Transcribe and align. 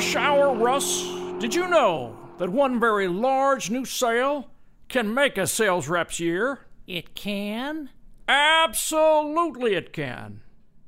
rush 0.00 0.16
hour, 0.16 0.54
Russ, 0.54 1.02
did 1.40 1.54
you 1.54 1.68
know 1.68 2.16
that 2.38 2.48
one 2.48 2.80
very 2.80 3.06
large 3.06 3.68
new 3.68 3.84
sale 3.84 4.48
can 4.88 5.12
make 5.12 5.36
a 5.36 5.46
sales 5.46 5.90
rep's 5.90 6.18
year? 6.18 6.60
It 6.86 7.14
can? 7.14 7.90
Absolutely, 8.26 9.74
it 9.74 9.92
can. 9.92 10.40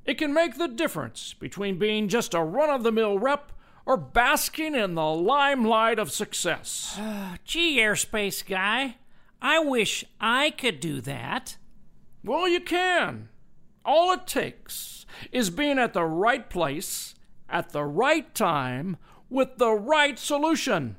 It 0.07 0.17
can 0.17 0.33
make 0.33 0.57
the 0.57 0.67
difference 0.67 1.35
between 1.35 1.79
being 1.79 2.09
just 2.09 2.33
a 2.33 2.43
run 2.43 2.71
of 2.71 2.85
the 2.85 2.91
mill 2.91 3.19
rep 3.19 3.53
or 3.85 3.99
basking 3.99 4.75
in 4.75 4.95
the 4.95 5.11
limelight 5.11 5.99
of 5.99 6.11
success. 6.11 6.99
Gee, 7.45 7.81
airspace 7.81 8.43
guy, 8.43 8.97
I 9.43 9.59
wish 9.59 10.07
I 10.23 10.53
could 10.53 10.81
do 10.81 11.03
that. 11.03 11.59
Well, 12.25 12.49
you 12.49 12.61
can. 12.61 13.29
All 13.85 14.11
it 14.13 14.27
takes 14.27 15.05
is 15.31 15.51
being 15.51 15.79
at 15.79 15.93
the 15.93 16.05
right 16.07 16.49
place 16.49 17.15
at 17.53 17.71
the 17.71 17.85
right 17.85 18.35
time 18.35 18.97
with 19.29 19.59
the 19.59 19.73
right 19.73 20.19
solution. 20.19 20.97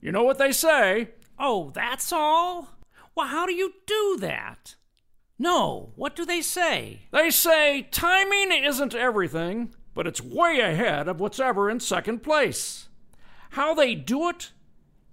You 0.00 0.12
know 0.12 0.24
what 0.24 0.38
they 0.38 0.52
say? 0.52 1.10
Oh, 1.38 1.70
that's 1.70 2.12
all? 2.12 2.76
Well, 3.14 3.28
how 3.28 3.46
do 3.46 3.54
you 3.54 3.72
do 3.86 4.18
that? 4.20 4.74
No, 5.38 5.92
what 5.96 6.16
do 6.16 6.24
they 6.24 6.42
say? 6.42 7.02
They 7.12 7.30
say 7.30 7.88
timing 7.90 8.52
isn't 8.52 8.94
everything, 8.94 9.74
but 9.94 10.06
it's 10.06 10.20
way 10.20 10.60
ahead 10.60 11.08
of 11.08 11.20
what's 11.20 11.40
ever 11.40 11.70
in 11.70 11.80
second 11.80 12.22
place. 12.22 12.88
How 13.50 13.74
they 13.74 13.94
do 13.94 14.28
it 14.28 14.52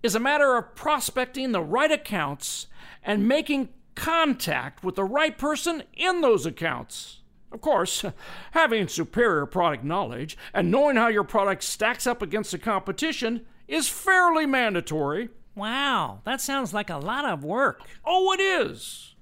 is 0.02 0.16
a 0.16 0.20
matter 0.20 0.56
of 0.58 0.76
prospecting 0.76 1.52
the 1.52 1.62
right 1.62 1.92
accounts 1.92 2.68
and 3.04 3.28
making 3.28 3.70
contact 3.96 4.84
with 4.84 4.96
the 4.96 5.04
right 5.04 5.38
person 5.38 5.84
in 5.94 6.22
those 6.22 6.46
accounts. 6.46 7.20
Of 7.54 7.62
course, 7.62 8.04
having 8.52 8.88
superior 8.88 9.46
product 9.46 9.84
knowledge 9.84 10.38
and 10.54 10.72
knowing 10.72 10.96
how 10.96 11.08
your 11.08 11.24
product 11.24 11.64
stacks 11.64 12.08
up 12.08 12.24
against 12.24 12.52
the 12.52 12.58
competition 12.58 13.46
is 13.68 13.88
fairly 13.88 14.48
mandatory. 14.48 15.30
Wow, 15.56 16.22
that 16.26 16.42
sounds 16.42 16.74
like 16.74 16.90
a 16.90 16.98
lot 16.98 17.26
of 17.26 17.44
work. 17.44 17.82
Oh, 18.04 18.34
it 18.34 18.40
is. 18.40 19.14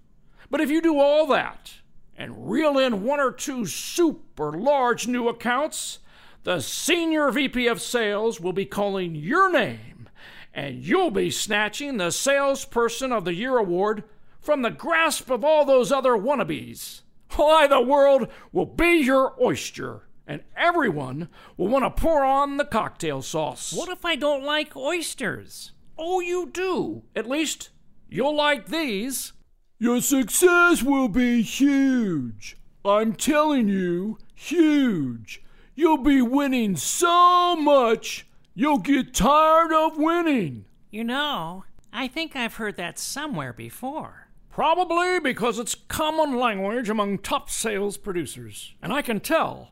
But 0.49 0.61
if 0.61 0.69
you 0.69 0.81
do 0.81 0.97
all 0.97 1.27
that 1.27 1.73
and 2.15 2.49
reel 2.49 2.77
in 2.77 3.03
one 3.03 3.19
or 3.19 3.31
two 3.31 3.65
super 3.65 4.53
large 4.53 5.07
new 5.07 5.27
accounts, 5.27 5.99
the 6.43 6.61
senior 6.61 7.31
VP 7.31 7.67
of 7.67 7.81
sales 7.81 8.39
will 8.39 8.53
be 8.53 8.65
calling 8.65 9.13
your 9.13 9.51
name 9.51 10.09
and 10.53 10.83
you'll 10.83 11.11
be 11.11 11.31
snatching 11.31 11.97
the 11.97 12.11
Salesperson 12.11 13.11
of 13.11 13.25
the 13.25 13.33
Year 13.33 13.57
award 13.57 14.03
from 14.39 14.61
the 14.61 14.71
grasp 14.71 15.29
of 15.29 15.43
all 15.43 15.65
those 15.65 15.91
other 15.91 16.13
wannabes. 16.13 17.01
Why, 17.35 17.67
the 17.67 17.81
world 17.81 18.27
will 18.51 18.65
be 18.65 18.97
your 18.97 19.35
oyster, 19.41 20.07
and 20.27 20.43
everyone 20.55 21.29
will 21.57 21.67
want 21.67 21.85
to 21.85 22.01
pour 22.01 22.23
on 22.23 22.57
the 22.57 22.65
cocktail 22.65 23.21
sauce. 23.21 23.73
What 23.73 23.89
if 23.89 24.03
I 24.05 24.15
don't 24.15 24.43
like 24.43 24.75
oysters? 24.75 25.71
Oh, 25.97 26.19
you 26.19 26.49
do. 26.51 27.03
At 27.15 27.29
least 27.29 27.69
you'll 28.09 28.35
like 28.35 28.67
these. 28.67 29.33
Your 29.79 30.01
success 30.01 30.83
will 30.83 31.07
be 31.07 31.41
huge. 31.41 32.57
I'm 32.83 33.13
telling 33.13 33.67
you, 33.67 34.17
huge. 34.33 35.41
You'll 35.75 35.97
be 35.97 36.21
winning 36.21 36.75
so 36.75 37.55
much, 37.55 38.27
you'll 38.53 38.79
get 38.79 39.13
tired 39.13 39.71
of 39.71 39.97
winning. 39.97 40.65
You 40.89 41.03
know, 41.03 41.63
I 41.93 42.07
think 42.07 42.35
I've 42.35 42.55
heard 42.55 42.75
that 42.77 42.99
somewhere 42.99 43.53
before. 43.53 44.20
Probably 44.51 45.17
because 45.17 45.59
it's 45.59 45.75
common 45.75 46.37
language 46.37 46.89
among 46.89 47.19
top 47.19 47.49
sales 47.49 47.95
producers. 47.95 48.75
And 48.81 48.91
I 48.91 49.01
can 49.01 49.21
tell 49.21 49.71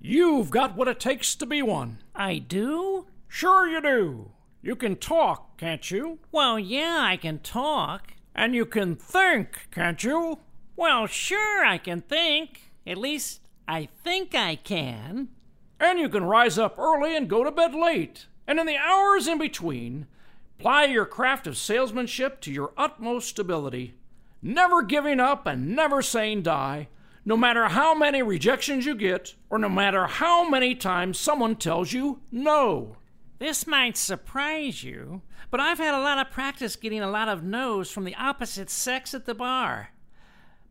you've 0.00 0.50
got 0.50 0.76
what 0.76 0.86
it 0.86 1.00
takes 1.00 1.34
to 1.34 1.46
be 1.46 1.62
one. 1.62 1.98
I 2.14 2.38
do? 2.38 3.06
Sure, 3.26 3.68
you 3.68 3.82
do. 3.82 4.30
You 4.62 4.76
can 4.76 4.94
talk, 4.94 5.58
can't 5.58 5.90
you? 5.90 6.20
Well, 6.30 6.60
yeah, 6.60 6.98
I 7.00 7.16
can 7.16 7.40
talk. 7.40 8.12
And 8.32 8.54
you 8.54 8.66
can 8.66 8.94
think, 8.94 9.68
can't 9.72 10.02
you? 10.04 10.38
Well, 10.76 11.08
sure, 11.08 11.64
I 11.64 11.76
can 11.78 12.00
think. 12.00 12.70
At 12.86 12.98
least, 12.98 13.40
I 13.66 13.88
think 14.04 14.36
I 14.36 14.54
can. 14.54 15.30
And 15.80 15.98
you 15.98 16.08
can 16.08 16.22
rise 16.22 16.56
up 16.56 16.78
early 16.78 17.16
and 17.16 17.28
go 17.28 17.42
to 17.42 17.50
bed 17.50 17.74
late. 17.74 18.26
And 18.46 18.60
in 18.60 18.66
the 18.66 18.76
hours 18.76 19.26
in 19.26 19.38
between, 19.38 20.06
ply 20.58 20.84
your 20.84 21.04
craft 21.04 21.48
of 21.48 21.58
salesmanship 21.58 22.40
to 22.42 22.52
your 22.52 22.72
utmost 22.76 23.38
ability 23.38 23.94
never 24.42 24.82
giving 24.82 25.20
up 25.20 25.46
and 25.46 25.74
never 25.74 26.02
saying 26.02 26.42
die, 26.42 26.88
no 27.24 27.36
matter 27.36 27.68
how 27.68 27.94
many 27.94 28.22
rejections 28.22 28.86
you 28.86 28.94
get, 28.94 29.34
or 29.50 29.58
no 29.58 29.68
matter 29.68 30.06
how 30.06 30.48
many 30.48 30.74
times 30.74 31.18
someone 31.18 31.56
tells 31.56 31.92
you 31.92 32.20
no. 32.30 32.96
This 33.38 33.66
might 33.66 33.96
surprise 33.96 34.84
you, 34.84 35.22
but 35.50 35.60
I've 35.60 35.78
had 35.78 35.94
a 35.94 36.02
lot 36.02 36.18
of 36.18 36.32
practice 36.32 36.76
getting 36.76 37.00
a 37.00 37.10
lot 37.10 37.28
of 37.28 37.42
no's 37.42 37.90
from 37.90 38.04
the 38.04 38.14
opposite 38.14 38.70
sex 38.70 39.14
at 39.14 39.24
the 39.24 39.34
bar. 39.34 39.90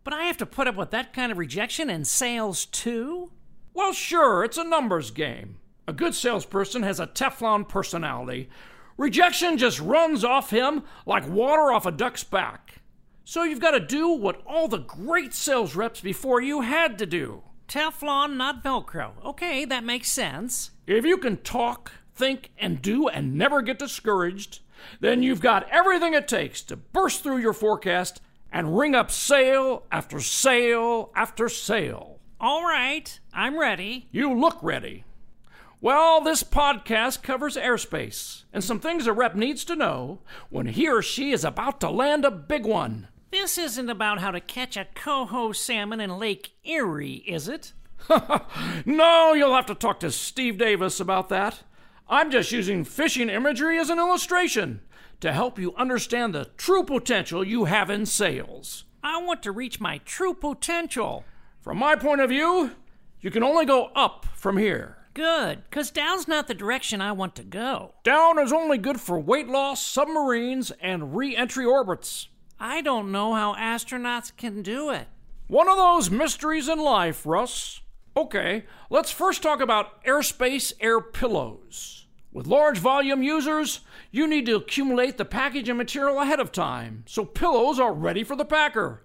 But 0.04 0.14
I 0.14 0.24
have 0.24 0.38
to 0.38 0.46
put 0.46 0.68
up 0.68 0.76
with 0.76 0.92
that 0.92 1.14
kind 1.14 1.32
of 1.32 1.38
rejection 1.38 1.90
in 1.90 2.06
sales 2.06 2.66
too? 2.66 3.32
Well, 3.74 3.94
sure, 3.94 4.44
it's 4.44 4.58
a 4.58 4.64
numbers 4.64 5.12
game. 5.12 5.58
A 5.88 5.94
good 5.94 6.14
salesperson 6.14 6.84
has 6.84 7.00
a 7.00 7.08
Teflon 7.08 7.68
personality. 7.68 8.50
Rejection 8.98 9.58
just 9.58 9.80
runs 9.80 10.24
off 10.24 10.52
him 10.52 10.84
like 11.06 11.28
water 11.28 11.72
off 11.72 11.86
a 11.88 11.92
duck's 11.92 12.24
back. 12.24 12.69
So 13.24 13.44
you've 13.44 13.60
got 13.60 13.72
to 13.72 13.80
do 13.80 14.10
what 14.10 14.42
all 14.46 14.68
the 14.68 14.80
great 14.80 15.34
sales 15.34 15.76
reps 15.76 16.02
before 16.02 16.42
you 16.42 16.62
had 16.62 16.98
to 16.98 17.06
do. 17.06 17.44
Teflon, 17.68 18.36
not 18.36 18.64
Velcro. 18.64 19.12
Okay, 19.24 19.64
that 19.66 19.84
makes 19.84 20.12
sense. 20.12 20.72
If 20.88 21.06
you 21.06 21.18
can 21.18 21.38
talk, 21.38 21.92
think, 22.16 22.52
and 22.58 22.82
do 22.82 23.08
and 23.08 23.36
never 23.36 23.62
get 23.62 23.78
discouraged, 23.78 24.62
then 25.00 25.22
you've 25.22 25.42
got 25.42 25.70
everything 25.70 26.14
it 26.14 26.28
takes 26.28 26.62
to 26.64 26.76
burst 26.76 27.22
through 27.22 27.38
your 27.38 27.54
forecast 27.54 28.22
and 28.52 28.78
ring 28.78 28.96
up 28.96 29.12
sale 29.12 29.84
after 29.92 30.20
sale 30.20 31.12
after 31.16 31.48
sale. 31.48 32.20
All 32.42 32.64
right, 32.64 33.20
I'm 33.34 33.60
ready. 33.60 34.08
You 34.12 34.34
look 34.34 34.58
ready. 34.64 35.04
Well, 35.82 36.20
this 36.20 36.44
podcast 36.44 37.24
covers 37.24 37.56
airspace 37.56 38.44
and 38.52 38.62
some 38.62 38.82
things 38.82 39.08
a 39.08 39.14
rep 39.14 39.34
needs 39.34 39.64
to 39.64 39.78
know 39.78 40.20
when 40.50 40.66
he 40.68 40.90
or 40.90 41.02
she 41.02 41.32
is 41.32 41.46
about 41.46 41.80
to 41.80 41.90
land 41.90 42.26
a 42.26 42.32
big 42.32 42.66
one. 42.66 43.08
This 43.32 43.58
isn't 43.58 43.90
about 43.90 44.20
how 44.20 44.32
to 44.32 44.42
catch 44.42 44.76
a 44.76 44.88
coho 44.94 45.54
salmon 45.54 46.02
in 46.02 46.18
Lake 46.18 46.52
Erie, 46.66 47.24
is 47.26 47.48
it? 47.48 47.72
no, 48.86 49.32
you'll 49.32 49.56
have 49.56 49.68
to 49.68 49.76
talk 49.76 50.02
to 50.02 50.12
Steve 50.12 50.58
Davis 50.58 51.00
about 51.00 51.30
that. 51.30 51.64
I'm 52.10 52.30
just 52.30 52.52
using 52.52 52.84
fishing 52.84 53.30
imagery 53.30 53.80
as 53.80 53.90
an 53.90 54.00
illustration 54.00 54.82
to 55.22 55.32
help 55.32 55.58
you 55.58 55.74
understand 55.76 56.36
the 56.36 56.50
true 56.58 56.84
potential 56.84 57.42
you 57.42 57.66
have 57.66 57.90
in 57.90 58.06
sales. 58.06 58.84
I 59.02 59.22
want 59.22 59.42
to 59.44 59.54
reach 59.54 59.80
my 59.80 60.00
true 60.00 60.34
potential. 60.34 61.24
From 61.62 61.78
my 61.78 61.96
point 61.96 62.20
of 62.20 62.32
view, 62.32 62.72
you 63.22 63.32
can 63.32 63.44
only 63.44 63.66
go 63.66 63.92
up 63.96 64.26
from 64.36 64.58
here. 64.58 64.98
Good, 65.20 65.64
because 65.70 65.92
down's 65.92 66.30
not 66.30 66.48
the 66.48 66.54
direction 66.54 67.02
I 67.02 67.12
want 67.12 67.36
to 67.36 67.44
go. 67.44 67.94
Down 68.06 68.40
is 68.40 68.54
only 68.54 68.78
good 68.78 69.02
for 69.02 69.20
weight 69.20 69.50
loss, 69.50 69.86
submarines, 69.86 70.72
and 70.80 71.14
re 71.14 71.36
entry 71.36 71.66
orbits. 71.66 72.30
I 72.58 72.80
don't 72.80 73.12
know 73.12 73.34
how 73.34 73.54
astronauts 73.54 74.32
can 74.38 74.62
do 74.62 74.92
it. 74.92 75.10
One 75.48 75.68
of 75.68 75.76
those 75.76 76.10
mysteries 76.10 76.70
in 76.70 76.80
life, 76.80 77.26
Russ. 77.26 77.82
Okay, 78.16 78.64
let's 78.90 79.12
first 79.12 79.44
talk 79.44 79.60
about 79.60 80.02
airspace 80.06 80.72
air 80.80 81.02
pillows. 81.02 82.06
With 82.32 82.48
large 82.48 82.78
volume 82.78 83.22
users, 83.22 83.82
you 84.12 84.26
need 84.26 84.46
to 84.46 84.56
accumulate 84.56 85.18
the 85.18 85.26
package 85.26 85.68
and 85.68 85.78
material 85.78 86.22
ahead 86.22 86.40
of 86.40 86.54
time, 86.54 87.04
so 87.06 87.26
pillows 87.26 87.78
are 87.78 87.94
ready 87.94 88.24
for 88.24 88.38
the 88.38 88.46
packer. 88.46 89.04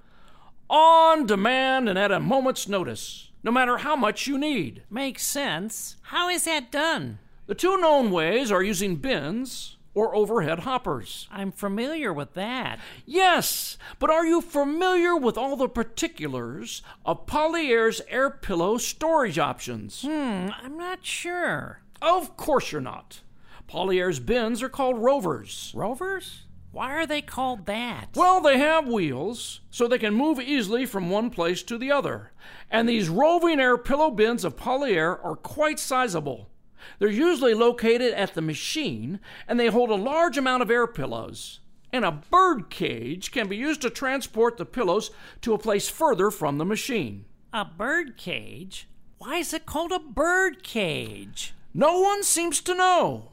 On 0.71 1.27
demand 1.27 1.89
and 1.89 1.99
at 1.99 2.13
a 2.13 2.21
moment's 2.21 2.69
notice, 2.69 3.24
no 3.45 3.53
matter 3.53 3.77
how 3.77 3.95
much 3.95 4.27
you 4.27 4.37
need. 4.39 4.83
Makes 4.91 5.25
sense. 5.25 5.97
How 6.03 6.29
is 6.29 6.45
that 6.45 6.73
done? 6.73 7.19
The 7.47 7.55
two 7.55 7.77
known 7.77 8.11
ways 8.11 8.51
are 8.51 8.63
using 8.63 8.97
bins 8.97 9.77
or 9.93 10.17
overhead 10.17 10.61
hoppers. 10.61 11.29
I'm 11.31 11.53
familiar 11.53 12.13
with 12.13 12.35
that. 12.35 12.81
Yes, 13.07 13.79
but 14.01 14.11
are 14.11 14.27
you 14.27 14.41
familiar 14.41 15.15
with 15.15 15.39
all 15.39 15.55
the 15.57 15.69
particulars 15.69 16.83
of 17.05 17.27
Polyair's 17.27 18.01
air 18.09 18.31
pillow 18.31 18.79
storage 18.79 19.39
options? 19.39 20.03
Hmm, 20.03 20.49
I'm 20.63 20.77
not 20.77 21.05
sure. 21.05 21.81
Of 22.03 22.37
course 22.37 22.73
you're 22.73 22.81
not. 22.81 23.21
Polyair's 23.69 24.21
bins 24.21 24.63
are 24.63 24.69
called 24.69 24.99
rovers. 24.99 25.71
Rovers? 25.75 26.43
Why 26.75 26.95
are 26.95 27.07
they 27.07 27.23
called 27.23 27.67
that? 27.67 28.09
Well, 28.17 28.41
they 28.41 28.59
have 28.59 28.89
wheels, 28.89 29.61
so 29.71 29.87
they 29.87 29.97
can 29.97 30.13
move 30.13 30.41
easily 30.41 30.87
from 30.87 31.09
one 31.09 31.31
place 31.31 31.63
to 31.63 31.79
the 31.79 31.93
other. 31.93 32.33
And 32.69 32.89
these 32.89 33.09
roving 33.09 33.61
air 33.61 33.79
pillow 33.79 34.11
bins 34.11 34.45
of 34.45 34.57
Polyair 34.57 35.25
are 35.25 35.37
quite 35.37 35.79
sizable. 35.79 36.51
They're 36.99 37.09
usually 37.09 37.55
located 37.55 38.13
at 38.15 38.35
the 38.35 38.43
machine, 38.43 39.21
and 39.47 39.61
they 39.61 39.69
hold 39.69 39.91
a 39.91 39.95
large 39.95 40.37
amount 40.37 40.65
of 40.65 40.71
air 40.71 40.89
pillows. 40.89 41.61
And 41.93 42.05
a 42.05 42.11
bird 42.11 42.71
cage 42.71 43.31
can 43.31 43.47
be 43.47 43.57
used 43.57 43.83
to 43.83 43.91
transport 43.91 44.57
the 44.57 44.67
pillows 44.67 45.13
to 45.43 45.55
a 45.55 45.59
place 45.59 45.89
further 45.89 46.33
from 46.33 46.59
the 46.59 46.65
machine. 46.65 47.25
A 47.53 47.65
bird 47.65 48.17
cage? 48.17 48.89
Why 49.19 49.37
is 49.37 49.55
it 49.55 49.65
called 49.65 49.93
a 49.93 50.01
bird 50.01 50.65
cage? 50.65 51.55
No 51.73 52.01
one 52.01 52.25
seems 52.25 52.61
to 52.63 52.75
know. 52.75 53.31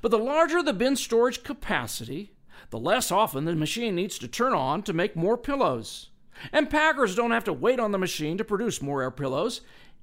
But 0.00 0.10
the 0.10 0.18
larger 0.18 0.62
the 0.62 0.72
bin 0.72 0.96
storage 0.96 1.42
capacity, 1.42 2.32
the 2.70 2.78
less 2.78 3.10
often 3.10 3.44
the 3.44 3.54
machine 3.54 3.94
needs 3.94 4.18
to 4.18 4.28
turn 4.28 4.52
on 4.52 4.82
to 4.82 4.92
make 4.92 5.16
more 5.16 5.36
pillows. 5.36 6.10
And 6.52 6.70
packers 6.70 7.14
don't 7.14 7.32
have 7.32 7.44
to 7.44 7.52
wait 7.52 7.80
on 7.80 7.92
the 7.92 7.98
machine 7.98 8.38
to 8.38 8.44
produce 8.44 8.80
more 8.80 9.02
air 9.02 9.10
pillows. 9.10 9.60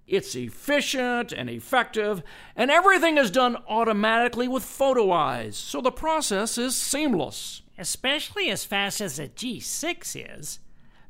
It's 0.07 0.36
efficient 0.36 1.31
and 1.31 1.50
effective, 1.50 2.22
and 2.56 2.69
everything 2.69 3.18
is 3.18 3.31
done 3.31 3.57
automatically 3.68 4.48
with 4.48 4.63
photo 4.63 5.12
eyes, 5.12 5.57
so 5.57 5.81
the 5.81 5.92
process 5.92 6.57
is 6.60 6.75
seamless. 6.75 7.63
Especially 7.78 8.52
as 8.52 8.66
fast 8.66 9.02
as 9.02 9.18
a 9.18 9.28
G6 9.28 10.38
is. 10.40 10.60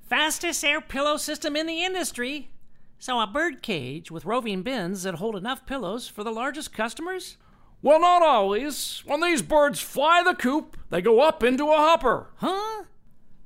Fastest 0.02 0.64
air 0.64 0.80
pillow 0.80 1.18
system 1.18 1.56
in 1.56 1.68
the 1.68 1.84
industry. 1.84 2.50
So 2.98 3.20
a 3.20 3.28
bird 3.28 3.62
cage 3.62 4.10
with 4.10 4.26
roving 4.26 4.62
bins 4.62 5.04
that 5.04 5.16
hold 5.16 5.36
enough 5.36 5.66
pillows 5.66 6.08
for 6.08 6.24
the 6.24 6.32
largest 6.32 6.72
customers? 6.72 7.38
Well, 7.82 8.00
not 8.00 8.22
always. 8.22 9.04
When 9.06 9.22
these 9.22 9.42
birds 9.42 9.80
fly 9.80 10.24
the 10.24 10.34
coop, 10.34 10.78
they 10.90 11.02
go 11.02 11.22
up 11.22 11.44
into 11.44 11.66
a 11.66 11.78
hopper. 11.78 12.32
Huh? 12.38 12.84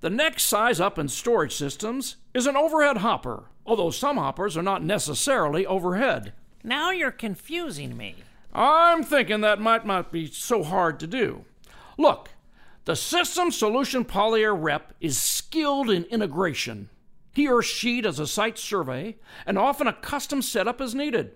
The 0.02 0.10
next 0.10 0.44
size 0.44 0.80
up 0.80 0.98
in 0.98 1.10
storage 1.10 1.54
systems 1.54 2.16
is 2.34 2.48
an 2.48 2.56
overhead 2.56 2.98
hopper, 2.98 3.46
although 3.66 3.90
some 3.90 4.18
hoppers 4.18 4.56
are 4.56 4.64
not 4.64 4.84
necessarily 4.84 5.66
overhead. 5.66 6.34
Now 6.64 6.92
you're 6.92 7.12
confusing 7.12 7.98
me. 7.98 8.16
I'm 8.54 9.04
thinking 9.04 9.42
that 9.42 9.60
might 9.60 9.86
not 9.86 10.12
be 10.12 10.28
so 10.28 10.64
hard 10.64 11.00
to 11.02 11.08
do. 11.08 11.44
Look, 11.98 12.30
the 12.86 12.96
System 12.96 13.52
Solution 13.52 14.06
Polyair 14.06 14.56
rep 14.58 14.94
is 15.02 15.22
skilled 15.22 15.90
in 15.90 16.06
integration. 16.06 16.90
He 17.34 17.48
or 17.48 17.62
she 17.62 18.02
does 18.02 18.20
a 18.20 18.26
site 18.28 18.58
survey, 18.58 19.18
and 19.46 19.58
often 19.58 19.86
a 19.88 19.94
custom 19.94 20.42
setup 20.42 20.82
is 20.82 20.96
needed. 20.96 21.34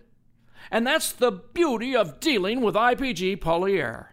And 0.72 0.86
that's 0.86 1.12
the 1.12 1.32
beauty 1.32 1.96
of 1.96 2.20
dealing 2.20 2.62
with 2.62 2.76
IPG 2.76 3.38
Polyair. 3.38 4.08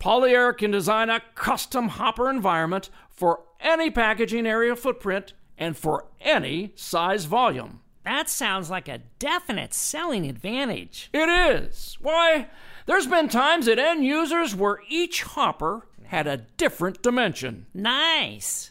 Polyair 0.00 0.56
can 0.56 0.70
design 0.70 1.10
a 1.10 1.22
custom 1.34 1.88
hopper 1.88 2.30
environment 2.30 2.90
for 3.10 3.40
any 3.60 3.90
packaging 3.90 4.46
area 4.46 4.76
footprint 4.76 5.32
and 5.56 5.76
for 5.76 6.06
any 6.20 6.72
size 6.76 7.24
volume. 7.24 7.80
That 8.04 8.30
sounds 8.30 8.70
like 8.70 8.88
a 8.88 9.02
definite 9.18 9.74
selling 9.74 10.24
advantage. 10.26 11.10
It 11.12 11.28
is. 11.28 11.98
Why, 12.00 12.48
there's 12.86 13.06
been 13.06 13.28
times 13.28 13.68
at 13.68 13.78
end 13.78 14.04
users 14.04 14.54
where 14.54 14.78
each 14.88 15.22
hopper 15.22 15.86
had 16.04 16.26
a 16.26 16.38
different 16.38 17.02
dimension. 17.02 17.66
Nice. 17.74 18.70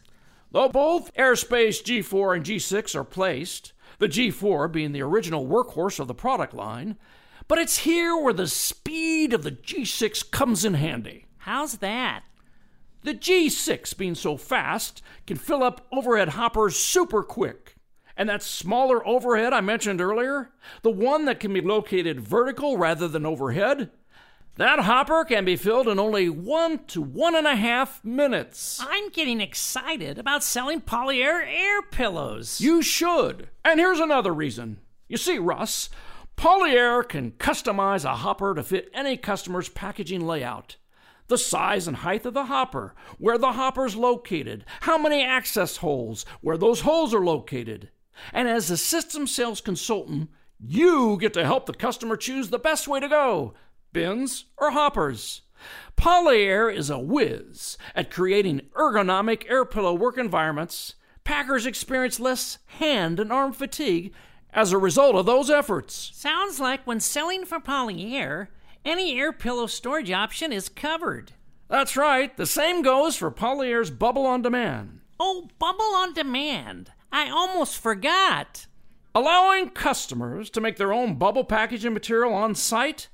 Though 0.51 0.69
both 0.69 1.13
Airspace 1.13 1.83
G4 1.83 2.37
and 2.37 2.45
G6 2.45 2.95
are 2.95 3.03
placed, 3.03 3.73
the 3.99 4.07
G4 4.07 4.71
being 4.71 4.91
the 4.91 5.01
original 5.01 5.47
workhorse 5.47 5.99
of 5.99 6.07
the 6.07 6.13
product 6.13 6.53
line, 6.53 6.97
but 7.47 7.57
it's 7.57 7.79
here 7.79 8.15
where 8.17 8.33
the 8.33 8.47
speed 8.47 9.33
of 9.33 9.43
the 9.43 9.51
G6 9.51 10.29
comes 10.31 10.65
in 10.65 10.75
handy. 10.75 11.25
How's 11.39 11.77
that? 11.77 12.23
The 13.03 13.13
G6, 13.13 13.95
being 13.97 14.15
so 14.15 14.35
fast, 14.35 15.01
can 15.25 15.37
fill 15.37 15.63
up 15.63 15.85
overhead 15.91 16.29
hoppers 16.29 16.75
super 16.75 17.23
quick. 17.23 17.75
And 18.17 18.27
that 18.27 18.43
smaller 18.43 19.07
overhead 19.07 19.53
I 19.53 19.61
mentioned 19.61 20.01
earlier, 20.01 20.49
the 20.81 20.89
one 20.89 21.25
that 21.25 21.39
can 21.39 21.53
be 21.53 21.61
located 21.61 22.19
vertical 22.19 22.77
rather 22.77 23.07
than 23.07 23.25
overhead, 23.25 23.91
that 24.57 24.79
hopper 24.79 25.23
can 25.23 25.45
be 25.45 25.55
filled 25.55 25.87
in 25.87 25.99
only 25.99 26.29
one 26.29 26.83
to 26.85 27.01
one 27.01 27.35
and 27.35 27.45
a 27.45 27.55
half 27.55 28.03
minutes. 28.03 28.79
I'm 28.81 29.09
getting 29.09 29.39
excited 29.39 30.17
about 30.17 30.43
selling 30.43 30.81
Polyair 30.81 31.45
air 31.45 31.83
pillows. 31.83 32.59
You 32.59 32.81
should. 32.81 33.49
And 33.63 33.79
here's 33.79 33.99
another 33.99 34.33
reason. 34.33 34.79
You 35.07 35.17
see, 35.17 35.37
Russ, 35.37 35.89
Polyair 36.37 37.07
can 37.07 37.31
customize 37.33 38.03
a 38.03 38.15
hopper 38.15 38.55
to 38.55 38.63
fit 38.63 38.89
any 38.93 39.15
customer's 39.15 39.69
packaging 39.69 40.25
layout. 40.25 40.77
The 41.27 41.37
size 41.37 41.87
and 41.87 41.97
height 41.97 42.25
of 42.25 42.33
the 42.33 42.45
hopper, 42.45 42.95
where 43.19 43.37
the 43.37 43.51
hopper's 43.51 43.95
located, 43.95 44.65
how 44.81 44.97
many 44.97 45.23
access 45.23 45.77
holes, 45.77 46.25
where 46.41 46.57
those 46.57 46.81
holes 46.81 47.13
are 47.13 47.23
located. 47.23 47.89
And 48.33 48.47
as 48.47 48.71
a 48.71 48.77
system 48.77 49.27
sales 49.27 49.61
consultant, 49.61 50.29
you 50.59 51.17
get 51.19 51.33
to 51.33 51.45
help 51.45 51.67
the 51.67 51.73
customer 51.73 52.17
choose 52.17 52.49
the 52.49 52.57
best 52.57 52.87
way 52.87 52.99
to 52.99 53.07
go 53.07 53.53
bins, 53.97 54.45
or 54.57 54.69
hoppers. 54.69 55.41
Polyair 55.95 56.71
is 56.71 56.91
a 56.91 56.99
whiz 56.99 57.79
at 57.95 58.11
creating 58.11 58.61
ergonomic 58.75 59.49
air 59.49 59.65
pillow 59.65 59.91
work 59.91 60.19
environments. 60.19 60.93
Packers 61.23 61.65
experience 61.65 62.19
less 62.19 62.59
hand 62.67 63.19
and 63.19 63.33
arm 63.33 63.53
fatigue 63.53 64.13
as 64.53 64.71
a 64.71 64.77
result 64.77 65.15
of 65.15 65.25
those 65.25 65.49
efforts. 65.49 66.11
Sounds 66.13 66.59
like 66.59 66.85
when 66.85 66.99
selling 66.99 67.43
for 67.43 67.59
Polyair, 67.59 68.49
any 68.85 69.19
air 69.19 69.33
pillow 69.33 69.65
storage 69.65 70.11
option 70.11 70.53
is 70.53 70.69
covered. 70.69 71.31
That's 71.67 71.97
right. 71.97 72.37
The 72.37 72.45
same 72.45 72.83
goes 72.83 73.15
for 73.15 73.31
Polyair's 73.31 73.89
Bubble 73.89 74.27
on 74.27 74.43
Demand. 74.43 74.99
Oh, 75.19 75.49
Bubble 75.57 75.95
on 75.95 76.13
Demand. 76.13 76.91
I 77.11 77.31
almost 77.31 77.79
forgot. 77.79 78.67
Allowing 79.15 79.71
customers 79.71 80.51
to 80.51 80.61
make 80.61 80.77
their 80.77 80.93
own 80.93 81.15
bubble 81.15 81.43
packaging 81.43 81.93
material 81.93 82.35
on 82.35 82.53
site 82.53 83.07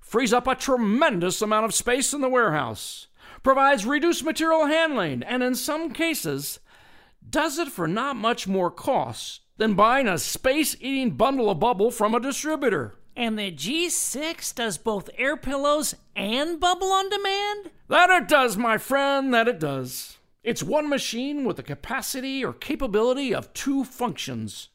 frees 0.00 0.32
up 0.32 0.46
a 0.46 0.54
tremendous 0.54 1.40
amount 1.42 1.64
of 1.66 1.74
space 1.74 2.12
in 2.12 2.20
the 2.20 2.28
warehouse, 2.28 3.06
provides 3.42 3.86
reduced 3.86 4.24
material 4.24 4.66
handling, 4.66 5.22
and 5.22 5.42
in 5.42 5.54
some 5.54 5.92
cases, 5.92 6.58
does 7.28 7.58
it 7.58 7.68
for 7.68 7.86
not 7.86 8.16
much 8.16 8.48
more 8.48 8.70
cost 8.70 9.40
than 9.60 9.74
buying 9.74 10.08
a 10.08 10.16
space 10.16 10.74
eating 10.80 11.10
bundle 11.10 11.50
of 11.50 11.60
bubble 11.60 11.90
from 11.90 12.14
a 12.14 12.20
distributor. 12.20 12.94
And 13.14 13.38
the 13.38 13.52
G6 13.52 14.54
does 14.54 14.78
both 14.78 15.10
air 15.18 15.36
pillows 15.36 15.94
and 16.16 16.58
bubble 16.58 16.90
on 16.90 17.10
demand? 17.10 17.70
That 17.88 18.08
it 18.08 18.26
does, 18.26 18.56
my 18.56 18.78
friend, 18.78 19.34
that 19.34 19.48
it 19.48 19.60
does. 19.60 20.16
It's 20.42 20.62
one 20.62 20.88
machine 20.88 21.44
with 21.44 21.56
the 21.56 21.62
capacity 21.62 22.42
or 22.42 22.54
capability 22.54 23.34
of 23.34 23.52
two 23.52 23.84
functions. 23.84 24.70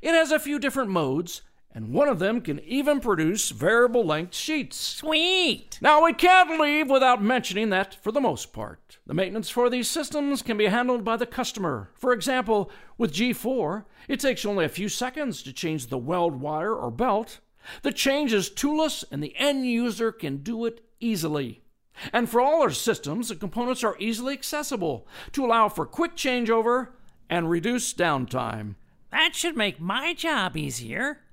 It 0.00 0.12
has 0.12 0.32
a 0.32 0.38
few 0.38 0.58
different 0.58 0.88
modes, 0.88 1.42
and 1.74 1.92
one 1.92 2.08
of 2.08 2.20
them 2.20 2.40
can 2.40 2.60
even 2.60 3.00
produce 3.00 3.50
variable 3.50 4.04
length 4.04 4.34
sheets. 4.34 4.76
Sweet! 4.76 5.78
Now, 5.82 6.04
we 6.04 6.12
can't 6.12 6.60
leave 6.60 6.88
without 6.88 7.20
mentioning 7.20 7.70
that, 7.70 7.96
for 8.02 8.12
the 8.12 8.20
most 8.20 8.52
part, 8.52 8.98
the 9.06 9.14
maintenance 9.14 9.50
for 9.50 9.68
these 9.68 9.90
systems 9.90 10.40
can 10.40 10.56
be 10.56 10.66
handled 10.66 11.04
by 11.04 11.16
the 11.16 11.26
customer. 11.26 11.90
For 11.94 12.12
example, 12.12 12.70
with 12.96 13.12
G4, 13.12 13.84
it 14.06 14.20
takes 14.20 14.44
only 14.46 14.64
a 14.64 14.68
few 14.68 14.88
seconds 14.88 15.42
to 15.42 15.52
change 15.52 15.88
the 15.88 15.98
weld 15.98 16.40
wire 16.40 16.74
or 16.74 16.92
belt. 16.92 17.40
The 17.82 17.92
change 17.92 18.32
is 18.32 18.50
toolless, 18.50 19.04
and 19.10 19.20
the 19.20 19.34
end 19.36 19.66
user 19.66 20.12
can 20.12 20.38
do 20.38 20.66
it 20.66 20.80
easily. 21.00 21.64
And 22.12 22.28
for 22.28 22.40
all 22.40 22.62
our 22.62 22.70
systems, 22.70 23.28
the 23.28 23.36
components 23.36 23.82
are 23.82 23.96
easily 23.98 24.34
accessible 24.34 25.08
to 25.32 25.44
allow 25.44 25.68
for 25.68 25.86
quick 25.86 26.14
changeover 26.14 26.88
and 27.28 27.50
reduce 27.50 27.92
downtime. 27.94 28.76
That 29.10 29.34
should 29.34 29.56
make 29.56 29.80
my 29.80 30.12
job 30.12 30.56
easier. 30.56 31.23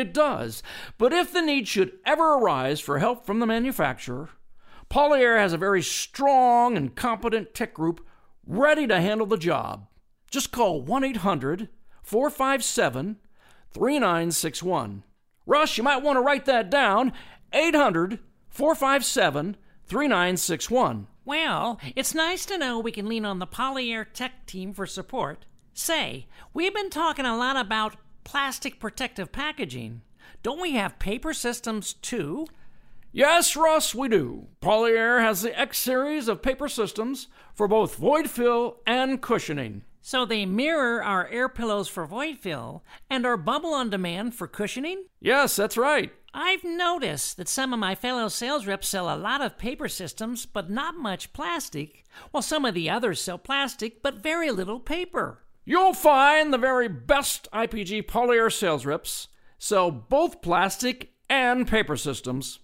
It 0.00 0.14
does, 0.14 0.62
but 0.96 1.12
if 1.12 1.30
the 1.30 1.42
need 1.42 1.68
should 1.68 1.98
ever 2.06 2.34
arise 2.34 2.80
for 2.80 3.00
help 3.00 3.26
from 3.26 3.38
the 3.38 3.46
manufacturer, 3.46 4.30
Polyair 4.90 5.38
has 5.38 5.52
a 5.52 5.58
very 5.58 5.82
strong 5.82 6.74
and 6.74 6.96
competent 6.96 7.52
tech 7.52 7.74
group 7.74 8.00
ready 8.46 8.86
to 8.86 8.98
handle 8.98 9.26
the 9.26 9.36
job. 9.36 9.88
Just 10.30 10.52
call 10.52 10.80
1 10.80 11.04
800 11.04 11.68
457 12.02 13.18
3961. 13.72 15.04
Rush, 15.44 15.76
you 15.76 15.84
might 15.84 16.02
want 16.02 16.16
to 16.16 16.22
write 16.22 16.46
that 16.46 16.70
down 16.70 17.12
800 17.52 18.20
457 18.48 19.58
3961. 19.84 21.08
Well, 21.26 21.78
it's 21.94 22.14
nice 22.14 22.46
to 22.46 22.56
know 22.56 22.78
we 22.78 22.90
can 22.90 23.06
lean 23.06 23.26
on 23.26 23.38
the 23.38 23.46
Polyair 23.46 24.06
tech 24.14 24.46
team 24.46 24.72
for 24.72 24.86
support. 24.86 25.44
Say, 25.74 26.26
we've 26.54 26.74
been 26.74 26.88
talking 26.88 27.26
a 27.26 27.36
lot 27.36 27.56
about 27.56 27.96
plastic 28.24 28.80
protective 28.80 29.32
packaging. 29.32 30.02
Don't 30.42 30.60
we 30.60 30.72
have 30.72 30.98
paper 30.98 31.32
systems 31.32 31.94
too? 31.94 32.46
Yes, 33.12 33.56
Russ, 33.56 33.94
we 33.94 34.08
do. 34.08 34.46
Polyair 34.62 35.20
has 35.20 35.42
the 35.42 35.58
X 35.58 35.78
series 35.78 36.28
of 36.28 36.42
paper 36.42 36.68
systems 36.68 37.26
for 37.52 37.66
both 37.66 37.96
void 37.96 38.30
fill 38.30 38.76
and 38.86 39.20
cushioning. 39.20 39.82
So 40.00 40.24
they 40.24 40.46
mirror 40.46 41.02
our 41.02 41.28
air 41.28 41.48
pillows 41.48 41.88
for 41.88 42.06
void 42.06 42.38
fill 42.38 42.84
and 43.10 43.26
our 43.26 43.36
bubble 43.36 43.74
on 43.74 43.90
demand 43.90 44.34
for 44.34 44.46
cushioning? 44.46 45.04
Yes, 45.20 45.56
that's 45.56 45.76
right. 45.76 46.12
I've 46.32 46.62
noticed 46.62 47.36
that 47.36 47.48
some 47.48 47.72
of 47.72 47.80
my 47.80 47.96
fellow 47.96 48.28
sales 48.28 48.64
reps 48.64 48.88
sell 48.88 49.12
a 49.12 49.18
lot 49.18 49.40
of 49.40 49.58
paper 49.58 49.88
systems 49.88 50.46
but 50.46 50.70
not 50.70 50.96
much 50.96 51.32
plastic, 51.32 52.04
while 52.30 52.42
some 52.42 52.64
of 52.64 52.74
the 52.74 52.88
others 52.88 53.20
sell 53.20 53.38
plastic 53.38 54.02
but 54.02 54.22
very 54.22 54.50
little 54.52 54.78
paper. 54.78 55.42
You'll 55.70 55.92
find 55.92 56.52
the 56.52 56.58
very 56.58 56.88
best 56.88 57.46
IPG 57.52 58.06
Polyair 58.06 58.52
sales 58.52 58.84
reps 58.84 59.28
sell 59.56 59.92
both 59.92 60.42
plastic 60.42 61.12
and 61.28 61.64
paper 61.64 61.96
systems. 61.96 62.58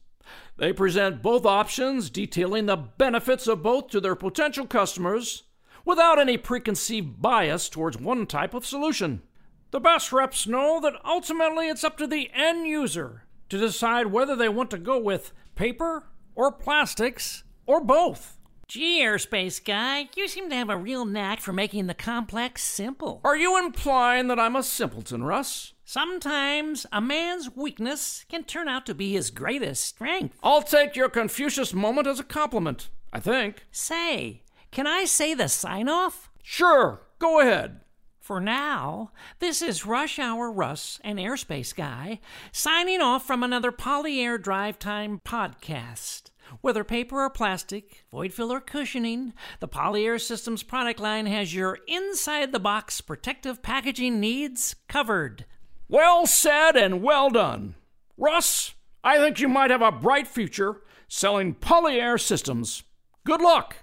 They 0.56 0.72
present 0.72 1.22
both 1.22 1.46
options, 1.46 2.10
detailing 2.10 2.66
the 2.66 2.74
benefits 2.74 3.46
of 3.46 3.62
both 3.62 3.90
to 3.90 4.00
their 4.00 4.16
potential 4.16 4.66
customers 4.66 5.44
without 5.84 6.18
any 6.18 6.36
preconceived 6.36 7.22
bias 7.22 7.68
towards 7.68 7.96
one 7.96 8.26
type 8.26 8.54
of 8.54 8.66
solution. 8.66 9.22
The 9.70 9.78
best 9.78 10.12
reps 10.12 10.48
know 10.48 10.80
that 10.80 11.00
ultimately 11.04 11.68
it's 11.68 11.84
up 11.84 11.96
to 11.98 12.08
the 12.08 12.28
end 12.34 12.66
user 12.66 13.22
to 13.50 13.56
decide 13.56 14.08
whether 14.08 14.34
they 14.34 14.48
want 14.48 14.70
to 14.70 14.78
go 14.78 14.98
with 14.98 15.30
paper 15.54 16.08
or 16.34 16.50
plastics 16.50 17.44
or 17.66 17.80
both. 17.80 18.35
Gee, 18.68 19.00
Airspace 19.00 19.64
Guy, 19.64 20.08
you 20.16 20.26
seem 20.26 20.50
to 20.50 20.56
have 20.56 20.70
a 20.70 20.76
real 20.76 21.04
knack 21.04 21.38
for 21.38 21.52
making 21.52 21.86
the 21.86 21.94
complex 21.94 22.64
simple. 22.64 23.20
Are 23.22 23.36
you 23.36 23.56
implying 23.64 24.26
that 24.26 24.40
I'm 24.40 24.56
a 24.56 24.62
simpleton, 24.64 25.22
Russ? 25.22 25.74
Sometimes 25.84 26.84
a 26.90 27.00
man's 27.00 27.54
weakness 27.54 28.24
can 28.28 28.42
turn 28.42 28.66
out 28.66 28.84
to 28.86 28.94
be 28.94 29.12
his 29.12 29.30
greatest 29.30 29.86
strength. 29.86 30.36
I'll 30.42 30.62
take 30.62 30.96
your 30.96 31.08
Confucius 31.08 31.72
moment 31.72 32.08
as 32.08 32.18
a 32.18 32.24
compliment, 32.24 32.88
I 33.12 33.20
think. 33.20 33.64
Say, 33.70 34.42
can 34.72 34.88
I 34.88 35.04
say 35.04 35.32
the 35.32 35.48
sign 35.48 35.88
off? 35.88 36.28
Sure, 36.42 37.02
go 37.20 37.38
ahead. 37.38 37.82
For 38.18 38.40
now, 38.40 39.12
this 39.38 39.62
is 39.62 39.86
Rush 39.86 40.18
Hour 40.18 40.50
Russ 40.50 40.98
and 41.04 41.20
Airspace 41.20 41.72
Guy 41.72 42.18
signing 42.50 43.00
off 43.00 43.24
from 43.24 43.44
another 43.44 43.70
Polyair 43.70 44.42
Drive 44.42 44.80
Time 44.80 45.20
podcast. 45.24 46.30
Whether 46.60 46.84
paper 46.84 47.22
or 47.22 47.30
plastic, 47.30 48.04
void 48.10 48.32
fill 48.32 48.52
or 48.52 48.60
cushioning, 48.60 49.32
the 49.60 49.68
Polyair 49.68 50.20
Systems 50.20 50.62
product 50.62 51.00
line 51.00 51.26
has 51.26 51.54
your 51.54 51.78
inside 51.86 52.52
the 52.52 52.60
box 52.60 53.00
protective 53.00 53.62
packaging 53.62 54.20
needs 54.20 54.76
covered. 54.88 55.44
Well 55.88 56.26
said 56.26 56.76
and 56.76 57.02
well 57.02 57.30
done. 57.30 57.74
Russ, 58.16 58.74
I 59.04 59.18
think 59.18 59.40
you 59.40 59.48
might 59.48 59.70
have 59.70 59.82
a 59.82 59.92
bright 59.92 60.26
future 60.26 60.82
selling 61.08 61.54
Polyair 61.54 62.20
systems. 62.20 62.82
Good 63.24 63.40
luck. 63.40 63.76